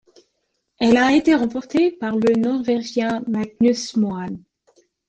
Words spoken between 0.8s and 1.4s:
a été